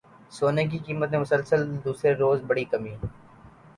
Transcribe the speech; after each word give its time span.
سونے 0.31 0.63
کی 0.67 0.77
قیمت 0.77 1.09
میں 1.11 1.19
مسلسل 1.19 1.61
دوسرے 1.83 2.13
روز 2.15 2.41
بڑی 2.47 2.63
کمی 2.65 2.95